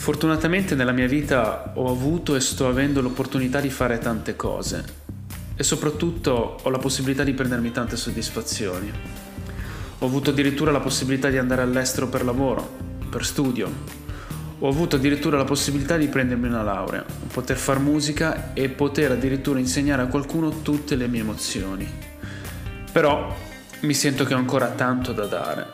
[0.00, 4.82] Fortunatamente nella mia vita ho avuto e sto avendo l'opportunità di fare tante cose
[5.54, 8.90] e soprattutto ho la possibilità di prendermi tante soddisfazioni.
[9.98, 12.66] Ho avuto addirittura la possibilità di andare all'estero per lavoro,
[13.10, 13.70] per studio.
[14.60, 19.58] Ho avuto addirittura la possibilità di prendermi una laurea, poter fare musica e poter addirittura
[19.58, 21.86] insegnare a qualcuno tutte le mie emozioni.
[22.90, 23.36] Però
[23.80, 25.66] mi sento che ho ancora tanto da dare.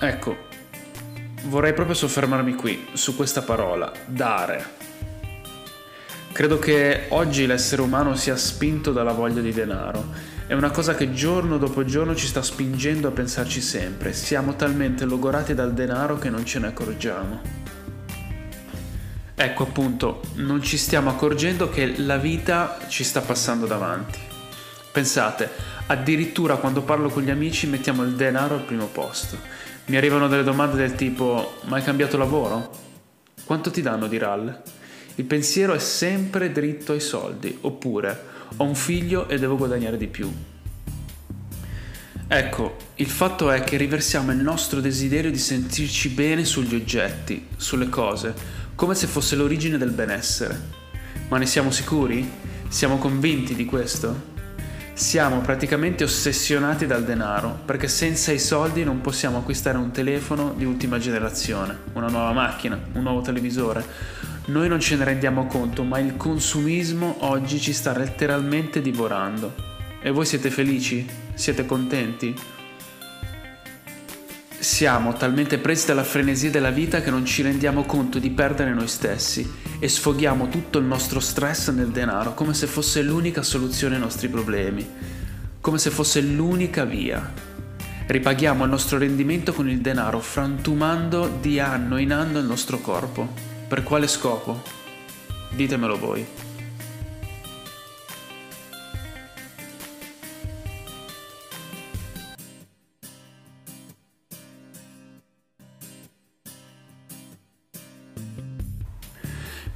[0.00, 0.45] Ecco,
[1.44, 4.84] vorrei proprio soffermarmi qui, su questa parola, dare.
[6.32, 10.04] Credo che oggi l'essere umano sia spinto dalla voglia di denaro.
[10.46, 14.12] È una cosa che giorno dopo giorno ci sta spingendo a pensarci sempre.
[14.12, 17.40] Siamo talmente logorati dal denaro che non ce ne accorgiamo.
[19.34, 24.18] Ecco appunto, non ci stiamo accorgendo che la vita ci sta passando davanti.
[24.92, 25.50] Pensate,
[25.86, 29.38] addirittura quando parlo con gli amici mettiamo il denaro al primo posto.
[29.88, 32.70] Mi arrivano delle domande del tipo: Ma hai cambiato lavoro?
[33.44, 34.62] Quanto ti danno di RAL?
[35.14, 40.08] Il pensiero è sempre dritto ai soldi, oppure ho un figlio e devo guadagnare di
[40.08, 40.28] più.
[42.28, 47.88] Ecco, il fatto è che riversiamo il nostro desiderio di sentirci bene sugli oggetti, sulle
[47.88, 48.34] cose,
[48.74, 50.60] come se fosse l'origine del benessere.
[51.28, 52.28] Ma ne siamo sicuri?
[52.66, 54.34] Siamo convinti di questo?
[54.96, 60.64] Siamo praticamente ossessionati dal denaro, perché senza i soldi non possiamo acquistare un telefono di
[60.64, 63.84] ultima generazione, una nuova macchina, un nuovo televisore.
[64.46, 69.52] Noi non ce ne rendiamo conto, ma il consumismo oggi ci sta letteralmente divorando.
[70.00, 71.06] E voi siete felici?
[71.34, 72.34] Siete contenti?
[74.66, 78.88] Siamo talmente presi dalla frenesia della vita che non ci rendiamo conto di perdere noi
[78.88, 79.48] stessi
[79.78, 84.28] e sfoghiamo tutto il nostro stress nel denaro come se fosse l'unica soluzione ai nostri
[84.28, 84.84] problemi,
[85.60, 87.32] come se fosse l'unica via.
[88.08, 93.32] Ripaghiamo il nostro rendimento con il denaro, frantumando di anno in anno il nostro corpo.
[93.68, 94.62] Per quale scopo?
[95.50, 96.45] Ditemelo voi.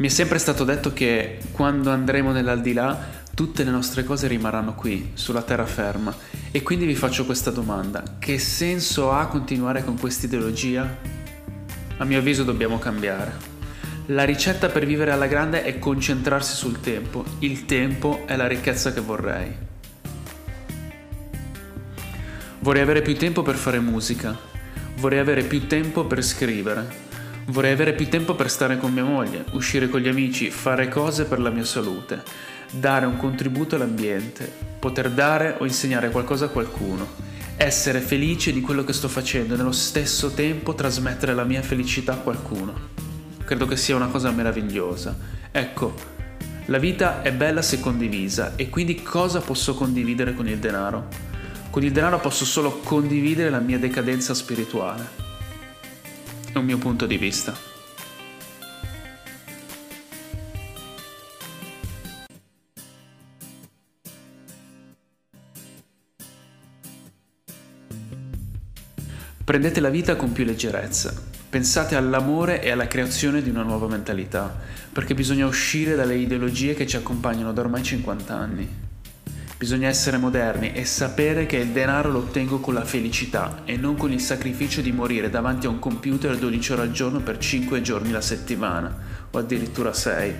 [0.00, 5.10] Mi è sempre stato detto che quando andremo nell'aldilà tutte le nostre cose rimarranno qui,
[5.12, 6.16] sulla terraferma.
[6.50, 8.16] E quindi vi faccio questa domanda.
[8.18, 10.96] Che senso ha continuare con questa ideologia?
[11.98, 13.30] A mio avviso dobbiamo cambiare.
[14.06, 17.22] La ricetta per vivere alla grande è concentrarsi sul tempo.
[17.40, 19.54] Il tempo è la ricchezza che vorrei.
[22.60, 24.34] Vorrei avere più tempo per fare musica.
[24.96, 27.09] Vorrei avere più tempo per scrivere.
[27.46, 31.24] Vorrei avere più tempo per stare con mia moglie, uscire con gli amici, fare cose
[31.24, 32.22] per la mia salute,
[32.70, 37.08] dare un contributo all'ambiente, poter dare o insegnare qualcosa a qualcuno,
[37.56, 42.12] essere felice di quello che sto facendo e nello stesso tempo trasmettere la mia felicità
[42.12, 42.88] a qualcuno.
[43.44, 45.16] Credo che sia una cosa meravigliosa.
[45.50, 45.94] Ecco,
[46.66, 51.08] la vita è bella se condivisa e quindi cosa posso condividere con il denaro?
[51.70, 55.29] Con il denaro posso solo condividere la mia decadenza spirituale
[56.52, 57.54] è un mio punto di vista.
[69.44, 71.12] Prendete la vita con più leggerezza,
[71.48, 74.56] pensate all'amore e alla creazione di una nuova mentalità,
[74.92, 78.89] perché bisogna uscire dalle ideologie che ci accompagnano da ormai 50 anni.
[79.60, 83.94] Bisogna essere moderni e sapere che il denaro lo ottengo con la felicità e non
[83.94, 87.82] con il sacrificio di morire davanti a un computer 12 ore al giorno per 5
[87.82, 88.96] giorni la settimana
[89.30, 90.34] o addirittura 6.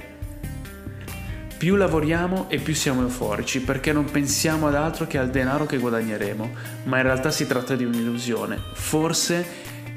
[1.58, 5.76] Più lavoriamo e più siamo euforici perché non pensiamo ad altro che al denaro che
[5.76, 6.50] guadagneremo,
[6.84, 8.58] ma in realtà si tratta di un'illusione.
[8.72, 9.44] Forse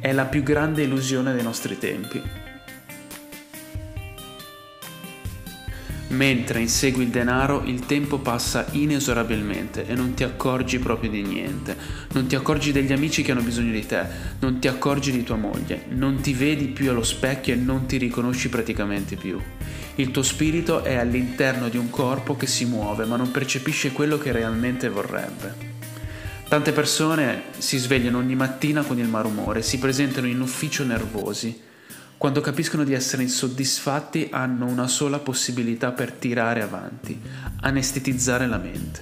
[0.01, 2.42] è la più grande illusione dei nostri tempi.
[6.13, 11.76] Mentre insegui il denaro, il tempo passa inesorabilmente e non ti accorgi proprio di niente.
[12.11, 14.05] Non ti accorgi degli amici che hanno bisogno di te,
[14.40, 17.97] non ti accorgi di tua moglie, non ti vedi più allo specchio e non ti
[17.97, 19.40] riconosci praticamente più.
[19.96, 24.20] Il tuo spirito è all'interno di un corpo che si muove ma non percepisce quello
[24.20, 25.72] che realmente vorrebbe.
[26.47, 31.72] Tante persone si svegliano ogni mattina con il malumore, si presentano in ufficio nervosi
[32.23, 37.20] quando capiscono di essere insoddisfatti hanno una sola possibilità per tirare avanti,
[37.59, 39.02] anestetizzare la mente.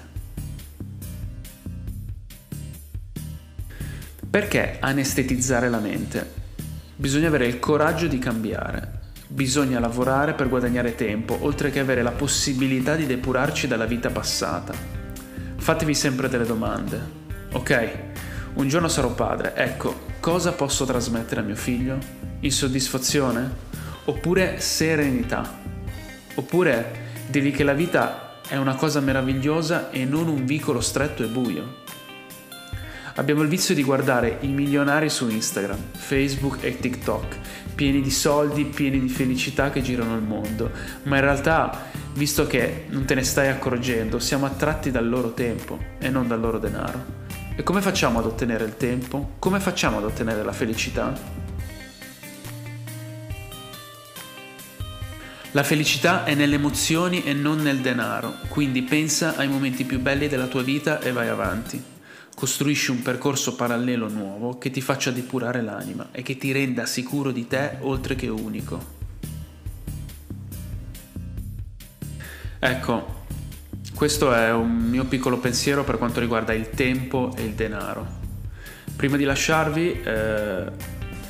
[4.28, 6.32] Perché anestetizzare la mente?
[6.96, 12.10] Bisogna avere il coraggio di cambiare, bisogna lavorare per guadagnare tempo, oltre che avere la
[12.10, 14.74] possibilità di depurarci dalla vita passata.
[15.58, 17.00] Fatevi sempre delle domande.
[17.52, 18.00] Ok,
[18.54, 21.98] un giorno sarò padre, ecco, cosa posso trasmettere a mio figlio?
[22.42, 23.70] Insoddisfazione?
[24.06, 25.60] oppure serenità,
[26.36, 31.28] oppure dirgli che la vita è una cosa meravigliosa e non un vicolo stretto e
[31.28, 31.80] buio.
[33.16, 37.38] Abbiamo il vizio di guardare i milionari su Instagram, Facebook e TikTok,
[37.76, 40.72] pieni di soldi, pieni di felicità che girano il mondo,
[41.04, 45.78] ma in realtà, visto che non te ne stai accorgendo, siamo attratti dal loro tempo
[46.00, 47.21] e non dal loro denaro.
[47.54, 49.32] E come facciamo ad ottenere il tempo?
[49.38, 51.14] Come facciamo ad ottenere la felicità?
[55.52, 60.30] La felicità è nelle emozioni e non nel denaro, quindi pensa ai momenti più belli
[60.30, 61.84] della tua vita e vai avanti.
[62.34, 67.32] Costruisci un percorso parallelo nuovo che ti faccia depurare l'anima e che ti renda sicuro
[67.32, 69.00] di te oltre che unico.
[72.58, 73.21] Ecco,
[74.02, 78.04] questo è un mio piccolo pensiero per quanto riguarda il tempo e il denaro.
[78.96, 80.72] Prima di lasciarvi eh,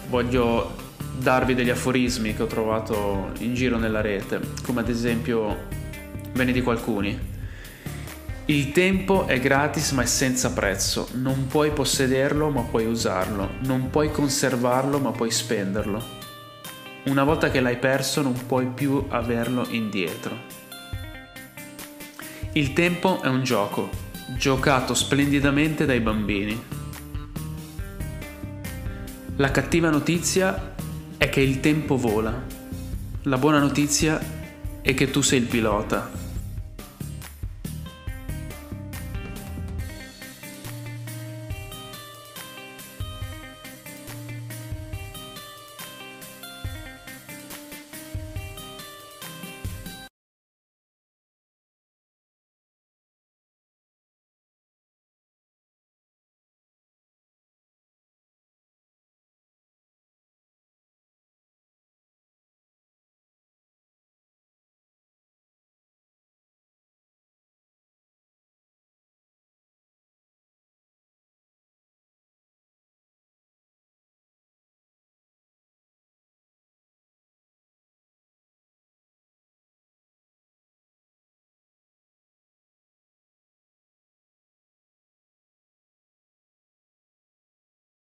[0.07, 0.73] voglio
[1.17, 5.67] darvi degli aforismi che ho trovato in giro nella rete, come ad esempio
[6.31, 7.19] ve ne dico alcuni.
[8.45, 13.89] Il tempo è gratis ma è senza prezzo, non puoi possederlo ma puoi usarlo, non
[13.89, 16.01] puoi conservarlo ma puoi spenderlo.
[17.07, 20.50] Una volta che l'hai perso non puoi più averlo indietro.
[22.53, 23.89] Il tempo è un gioco,
[24.37, 26.61] giocato splendidamente dai bambini.
[29.37, 30.75] La cattiva notizia
[31.15, 32.43] è che il tempo vola.
[33.23, 34.19] La buona notizia
[34.81, 36.30] è che tu sei il pilota